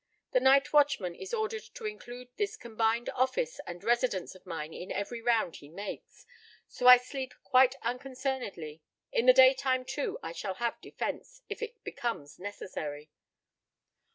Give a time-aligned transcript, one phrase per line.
[0.31, 4.91] The night watchman is ordered to include this combined office and residence of mine in
[4.91, 6.25] every round he makes.
[6.67, 8.81] So I sleep quite unconcernedly.
[9.11, 13.11] In the daytime, too, I shall have defense, if it becomes necessary."